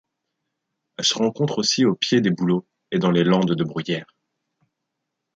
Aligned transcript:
Elle 0.97 1.05
se 1.05 1.13
rencontre 1.13 1.59
aussi 1.59 1.85
au 1.85 1.93
pied 1.93 2.21
des 2.21 2.31
bouleaux 2.31 2.65
et 2.89 2.97
dans 2.97 3.11
les 3.11 3.23
landes 3.23 3.53
de 3.53 3.63
bruyères. 3.63 4.15